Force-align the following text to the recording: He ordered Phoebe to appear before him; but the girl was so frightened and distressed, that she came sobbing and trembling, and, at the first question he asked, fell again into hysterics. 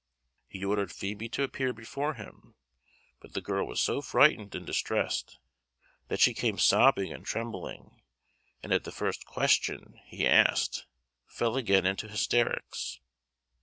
He 0.47 0.65
ordered 0.65 0.91
Phoebe 0.91 1.29
to 1.29 1.43
appear 1.43 1.73
before 1.73 2.15
him; 2.15 2.55
but 3.19 3.33
the 3.33 3.39
girl 3.39 3.67
was 3.67 3.79
so 3.79 4.01
frightened 4.01 4.55
and 4.55 4.65
distressed, 4.65 5.37
that 6.07 6.19
she 6.19 6.33
came 6.33 6.57
sobbing 6.57 7.13
and 7.13 7.23
trembling, 7.23 8.01
and, 8.63 8.73
at 8.73 8.83
the 8.83 8.91
first 8.91 9.27
question 9.27 9.99
he 10.07 10.25
asked, 10.25 10.87
fell 11.27 11.55
again 11.55 11.85
into 11.85 12.07
hysterics. 12.07 12.99